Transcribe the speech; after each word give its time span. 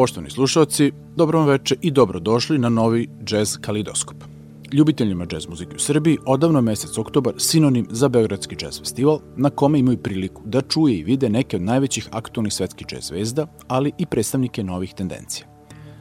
Poštovani 0.00 0.30
slušalci, 0.30 0.92
dobro 1.16 1.38
vam 1.38 1.48
veče 1.48 1.76
i 1.80 1.90
dobrodošli 1.90 2.58
na 2.58 2.68
novi 2.68 3.08
Jazz 3.30 3.56
Kalidoskop. 3.60 4.16
Ljubiteljima 4.72 5.26
džez 5.26 5.48
muzike 5.48 5.76
u 5.76 5.78
Srbiji 5.78 6.18
odavno 6.26 6.60
mesec 6.60 6.98
oktobar 6.98 7.34
sinonim 7.38 7.86
za 7.90 8.08
Beogradski 8.08 8.56
džez 8.56 8.78
festival, 8.78 9.20
na 9.36 9.50
kome 9.50 9.78
imaju 9.78 9.98
priliku 9.98 10.42
da 10.44 10.60
čuje 10.60 10.98
i 10.98 11.02
vide 11.04 11.28
neke 11.28 11.56
od 11.56 11.62
najvećih 11.62 12.08
aktualnih 12.12 12.52
svetskih 12.52 12.86
džez 12.86 13.04
zvezda, 13.04 13.46
ali 13.68 13.92
i 13.98 14.06
predstavnike 14.06 14.64
novih 14.64 14.94
tendencija. 14.94 15.46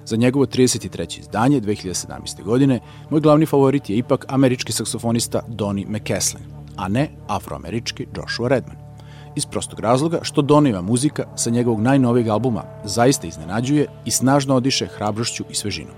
Za 0.06 0.16
njegovo 0.16 0.46
33. 0.46 1.20
izdanje 1.20 1.62
2017. 1.62 2.44
godine, 2.44 2.80
moj 3.10 3.22
glavni 3.22 3.46
favorit 3.46 3.90
je 3.90 3.98
ipak 3.98 4.26
američki 4.28 4.72
saksofonista 4.72 5.42
Donny 5.48 5.86
McCaslin, 5.88 6.44
a 6.78 6.88
ne 6.88 7.10
afroamerički 7.28 8.08
Joshua 8.16 8.48
Redman 8.48 8.89
iz 9.36 9.46
prostog 9.46 9.80
razloga 9.80 10.20
što 10.22 10.42
Donova 10.42 10.82
muzika 10.82 11.24
sa 11.36 11.50
njegovog 11.50 11.82
najnovijeg 11.82 12.28
albuma 12.28 12.64
zaista 12.84 13.28
iznenađuje 13.28 13.88
i 14.06 14.12
snažno 14.12 14.56
odiše 14.56 14.88
hrabrošću 14.88 15.44
i 15.50 15.56
svežinom. 15.56 15.94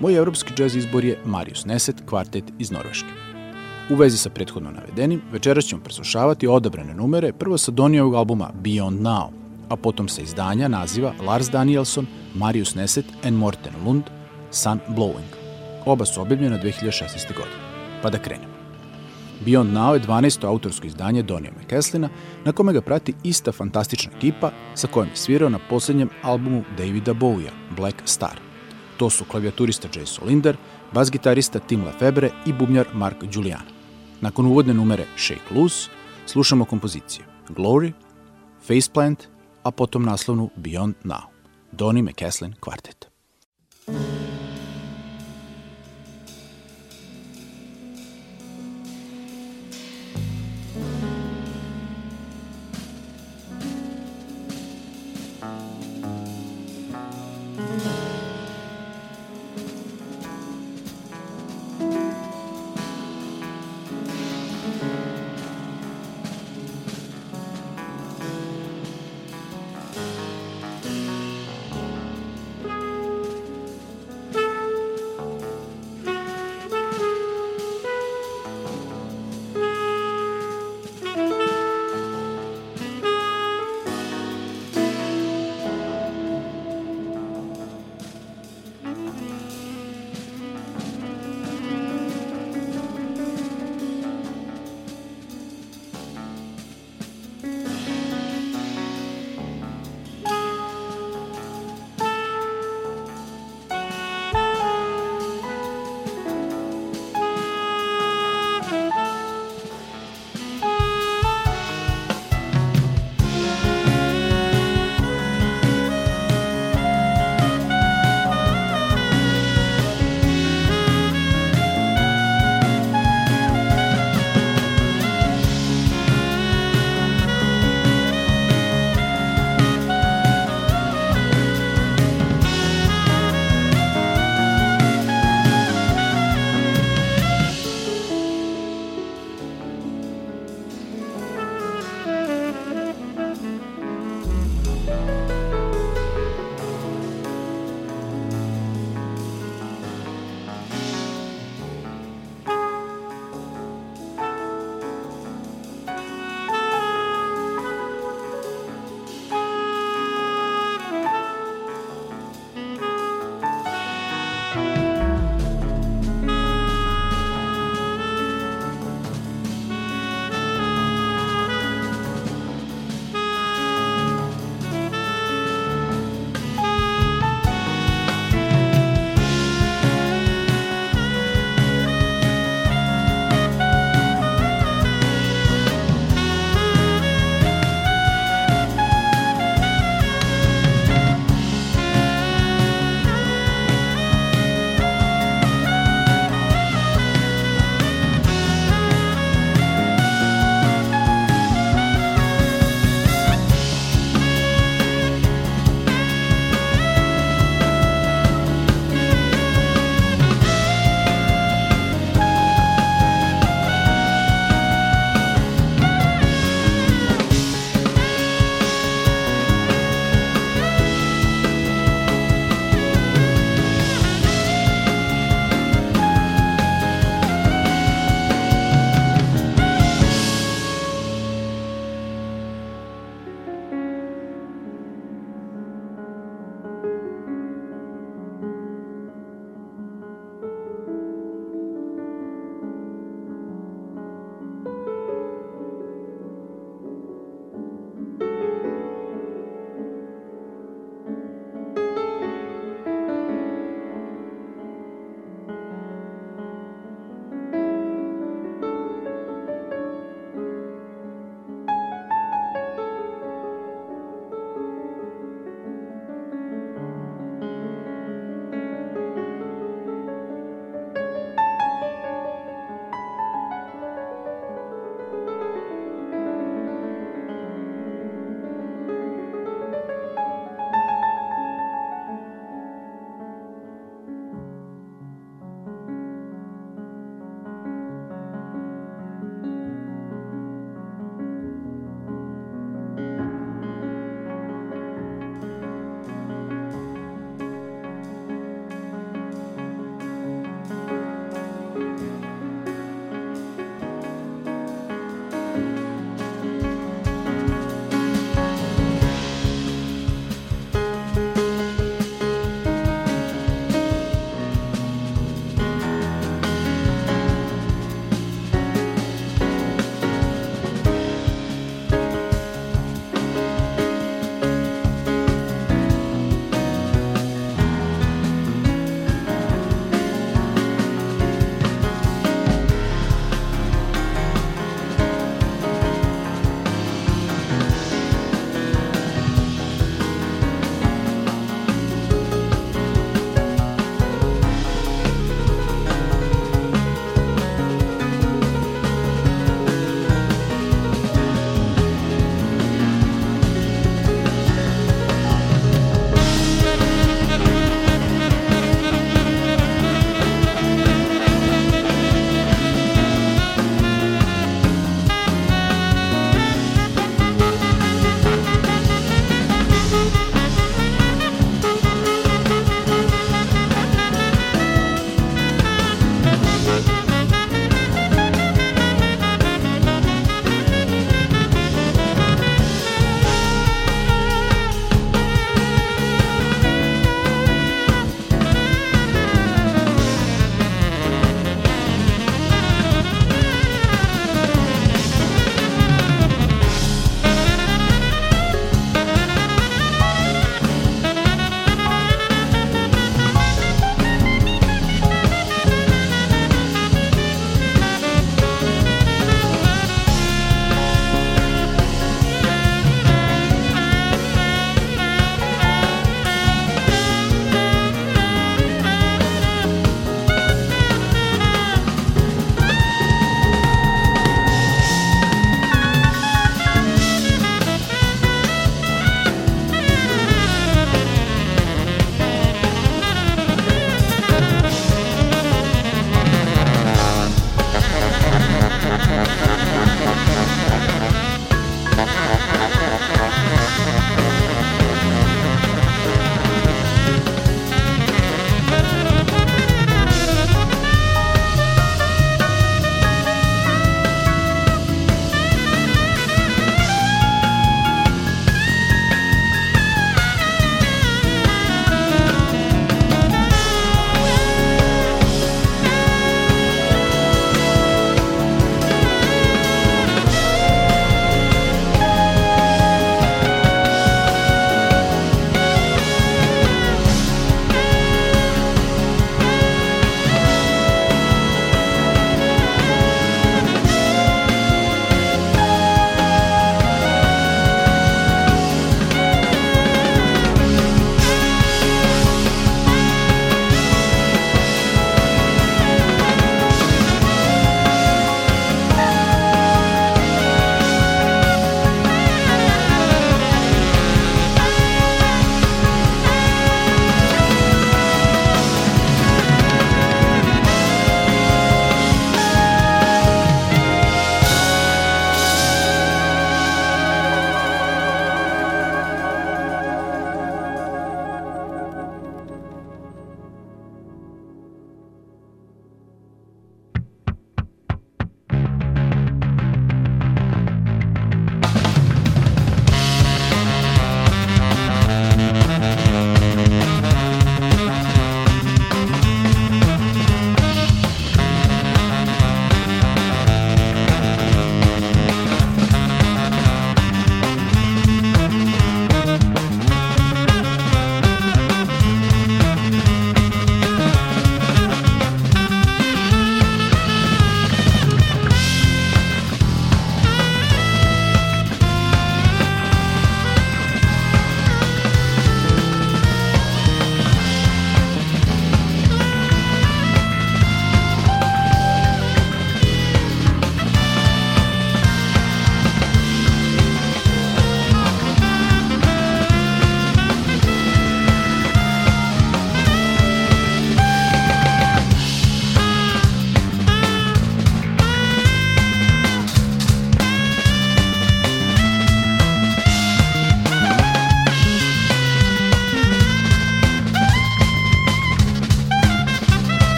Moj 0.00 0.16
evropski 0.16 0.54
džez 0.54 0.76
izbor 0.76 1.04
je 1.04 1.18
Marius 1.24 1.64
Neset, 1.64 1.96
kvartet 2.06 2.44
iz 2.58 2.70
Norveške. 2.70 3.08
U 3.90 3.94
vezi 3.94 4.18
sa 4.18 4.30
prethodno 4.30 4.70
navedenim, 4.70 5.22
večeras 5.32 5.64
ćemo 5.64 5.82
preslušavati 5.82 6.46
odabrane 6.46 6.94
numere 6.94 7.32
prvo 7.32 7.58
sa 7.58 7.70
Donijevog 7.70 8.14
albuma 8.14 8.50
Beyond 8.62 9.00
Now, 9.00 9.28
a 9.68 9.76
potom 9.76 10.08
sa 10.08 10.22
izdanja 10.22 10.68
naziva 10.68 11.12
Lars 11.26 11.50
Danielson, 11.50 12.06
Marius 12.34 12.74
Neset 12.74 13.04
and 13.24 13.36
Morten 13.36 13.72
Lund, 13.86 14.04
Sun 14.50 14.80
Blowing. 14.88 15.32
Oba 15.86 16.04
su 16.04 16.20
objavljena 16.20 16.58
2016. 16.62 17.02
godine. 17.36 17.62
Pa 18.02 18.10
da 18.10 18.18
krenemo. 18.18 18.57
Beyond 19.44 19.72
Now 19.72 19.94
je 19.94 20.00
12. 20.00 20.44
autorsko 20.44 20.86
izdanje 20.86 21.22
Donija 21.22 21.52
McKeslina, 21.52 22.08
na 22.44 22.52
kome 22.52 22.72
ga 22.72 22.80
prati 22.80 23.14
ista 23.24 23.52
fantastična 23.52 24.12
ekipa 24.16 24.50
sa 24.74 24.86
kojom 24.86 25.08
je 25.08 25.16
svirao 25.16 25.48
na 25.48 25.58
poslednjem 25.70 26.10
albumu 26.22 26.64
Davida 26.76 27.14
Bowija, 27.14 27.52
Black 27.76 28.02
Star. 28.04 28.40
To 28.96 29.10
su 29.10 29.24
klavijaturista 29.24 29.88
Jay 29.88 30.06
Solinder, 30.06 30.56
bas-gitarista 30.92 31.58
Tim 31.58 31.84
Lefebvre 31.84 32.30
i 32.46 32.52
bubnjar 32.52 32.86
Mark 32.94 33.24
Giuliana. 33.32 33.70
Nakon 34.20 34.46
uvodne 34.46 34.74
numere 34.74 35.04
Shake 35.16 35.54
Loose, 35.54 35.90
slušamo 36.26 36.64
kompozicije 36.64 37.26
Glory, 37.48 37.92
Faceplant, 38.66 39.28
a 39.62 39.70
potom 39.70 40.02
naslovnu 40.02 40.50
Beyond 40.56 40.94
Now. 41.04 41.28
Donny 41.72 42.02
McKeslin 42.02 42.54
Quartet. 42.60 43.07
Bye. 55.48 55.87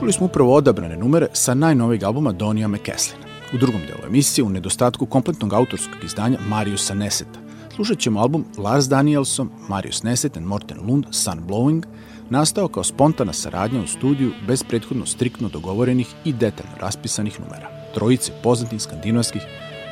Čuli 0.00 0.12
smo 0.12 0.26
upravo 0.26 0.54
odabrane 0.54 0.96
numere 0.96 1.26
sa 1.32 1.54
najnovijeg 1.54 2.02
albuma 2.02 2.32
Donija 2.32 2.68
McCaslina. 2.68 3.26
U 3.54 3.58
drugom 3.58 3.80
delu 3.80 4.06
emisije, 4.06 4.44
u 4.44 4.50
nedostatku 4.50 5.06
kompletnog 5.06 5.52
autorskog 5.52 6.04
izdanja 6.04 6.38
Mariusa 6.48 6.94
Neseta, 6.94 7.40
slušat 7.74 7.98
ćemo 7.98 8.20
album 8.20 8.44
Lars 8.58 8.88
Danielson, 8.88 9.50
Marius 9.68 10.02
Neset 10.02 10.36
and 10.36 10.46
Morten 10.46 10.78
Lund, 10.86 11.04
Sun 11.10 11.40
Blowing, 11.48 11.82
nastao 12.30 12.68
kao 12.68 12.84
spontana 12.84 13.32
saradnja 13.32 13.82
u 13.82 13.86
studiju 13.86 14.32
bez 14.46 14.62
prethodno 14.62 15.06
striktno 15.06 15.48
dogovorenih 15.48 16.14
i 16.24 16.32
detaljno 16.32 16.76
raspisanih 16.80 17.40
numera. 17.40 17.70
Trojice 17.94 18.32
poznatih 18.42 18.82
skandinavskih 18.82 19.42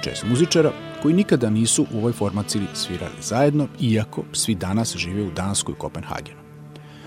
jazz 0.07 0.31
muzičara 0.31 0.73
koji 1.03 1.15
nikada 1.15 1.51
nisu 1.51 1.87
u 1.95 1.99
ovoj 1.99 2.13
formaciji 2.13 2.63
svirali 2.75 3.23
zajedno, 3.23 3.69
iako 3.81 4.23
svi 4.33 4.55
danas 4.55 4.97
žive 4.97 5.23
u 5.23 5.31
Danskoj 5.31 5.73
i 5.73 5.79
Kopenhagenu. 5.79 6.39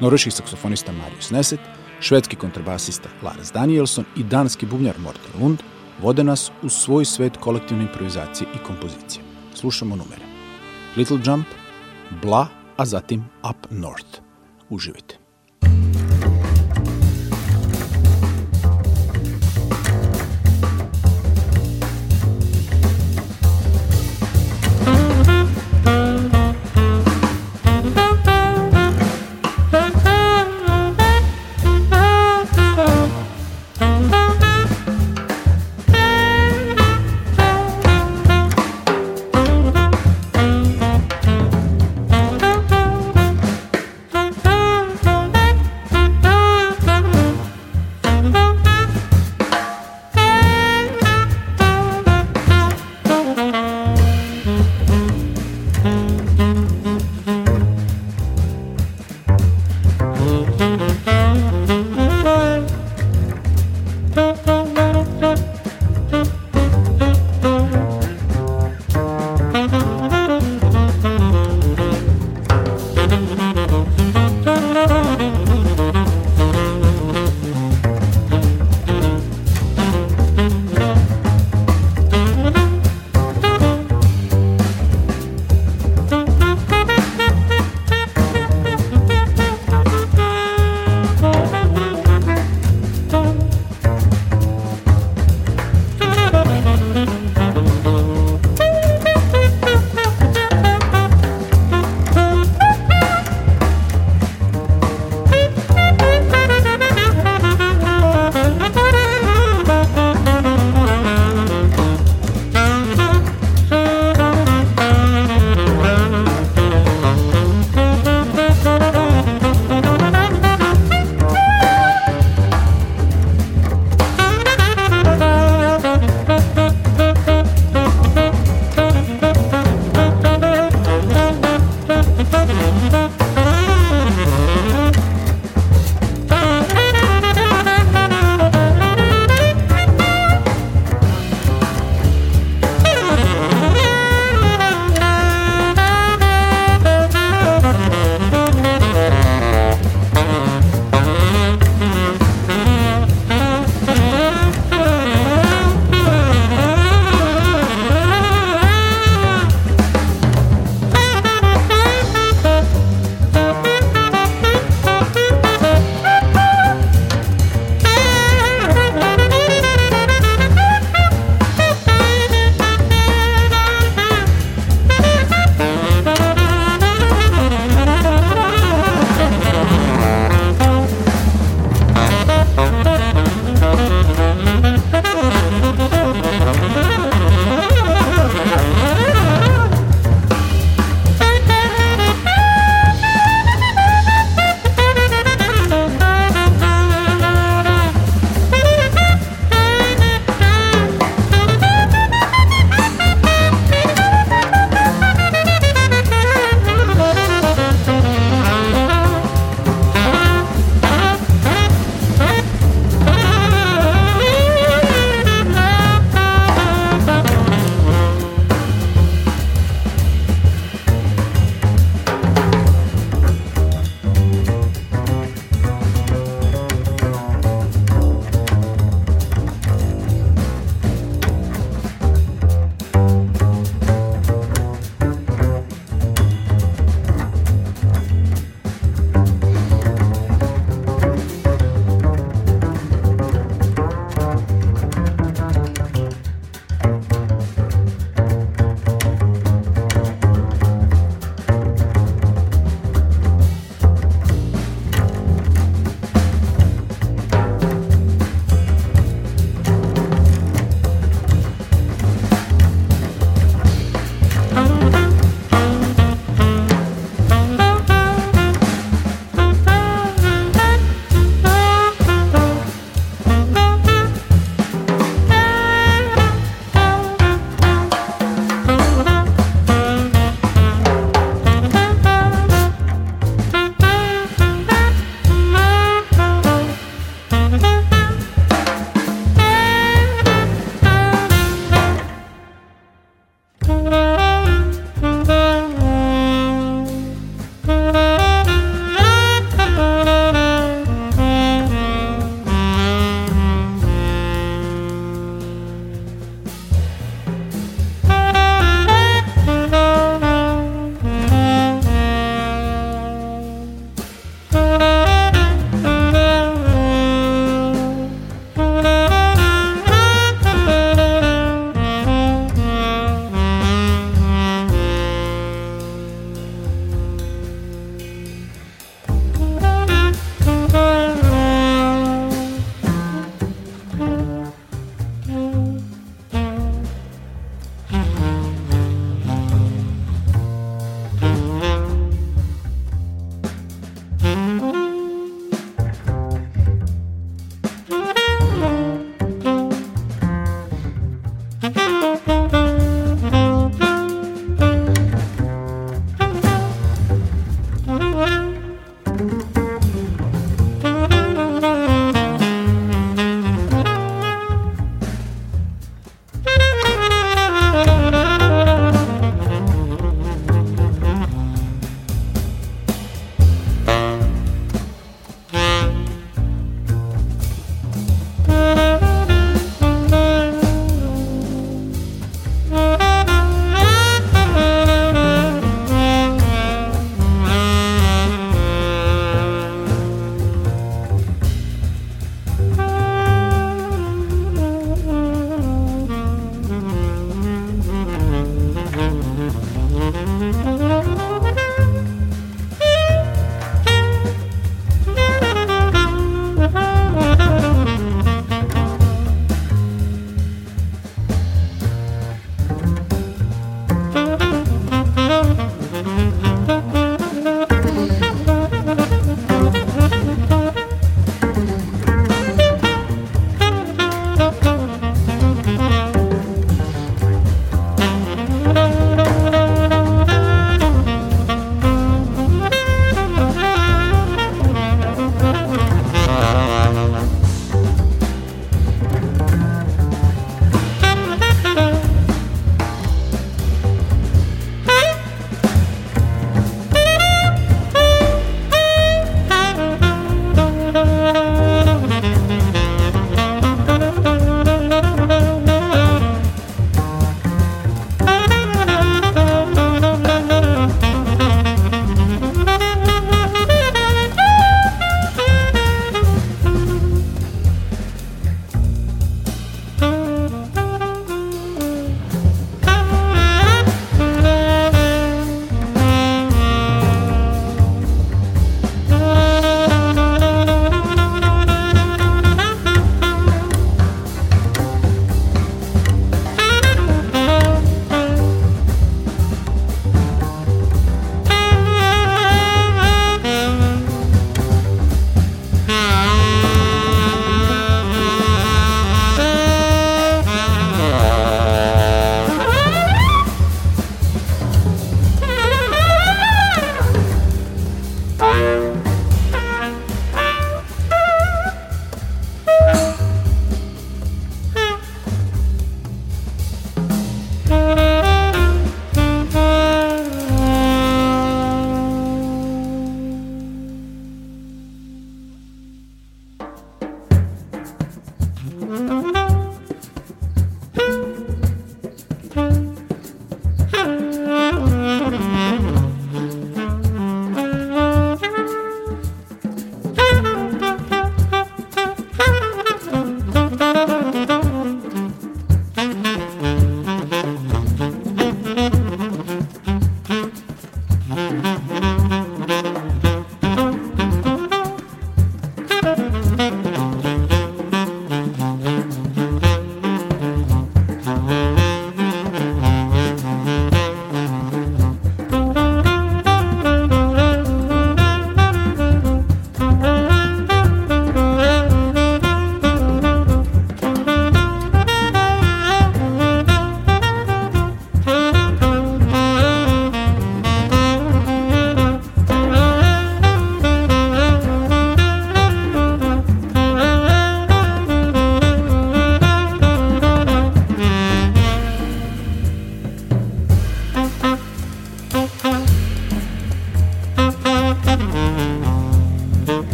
Norveški 0.00 0.30
saksofonista 0.30 0.92
Marius 0.92 1.30
Neset, 1.30 1.60
švedski 2.02 2.36
kontrabasista 2.36 3.08
Lars 3.22 3.52
Danielson 3.52 4.04
i 4.16 4.24
danski 4.24 4.66
bubnjar 4.66 4.98
Morten 4.98 5.40
Lund 5.40 5.58
vode 6.02 6.24
nas 6.24 6.50
u 6.62 6.68
svoj 6.68 7.04
svet 7.04 7.36
kolektivne 7.36 7.82
improvizacije 7.82 8.48
i 8.54 8.66
kompozicije. 8.66 9.24
Slušamo 9.54 9.96
numere. 9.96 10.24
Little 10.96 11.18
Jump, 11.24 11.46
Bla, 12.22 12.48
a 12.76 12.84
zatim 12.84 13.24
Up 13.50 13.66
North. 13.70 14.20
Uživajte. 14.70 15.21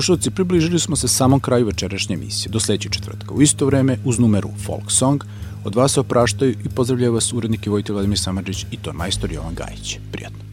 Slušalci, 0.00 0.30
približili 0.30 0.78
smo 0.78 0.96
se 0.96 1.08
samom 1.08 1.40
kraju 1.40 1.66
večerašnje 1.66 2.14
emisije. 2.14 2.50
Do 2.52 2.60
sledećeg 2.60 2.92
četvrtka. 2.92 3.34
U 3.34 3.42
isto 3.42 3.66
vreme, 3.66 3.98
uz 4.04 4.18
numeru 4.18 4.50
Folk 4.66 4.90
Song, 4.90 5.24
od 5.64 5.74
vas 5.74 5.92
se 5.92 6.00
opraštaju 6.00 6.52
i 6.64 6.68
pozdravljaju 6.68 7.12
vas 7.12 7.32
urednik 7.32 7.66
i 7.66 7.70
vojitelj 7.70 7.92
Vladimir 7.92 8.18
Samadžić 8.18 8.66
i 8.70 8.76
ton 8.76 8.96
majstor 8.96 9.32
Jovan 9.32 9.54
Gajić. 9.54 9.98
Prijatno. 10.12 10.47